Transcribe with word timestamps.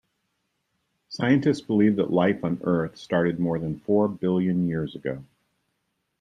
Scientists 1.09 1.61
believe 1.61 1.95
that 1.97 2.09
life 2.09 2.43
on 2.43 2.59
Earth 2.63 2.97
started 2.97 3.39
more 3.39 3.59
than 3.59 3.77
four 3.81 4.07
billion 4.07 4.67
years 4.67 4.95
ago 4.95 5.23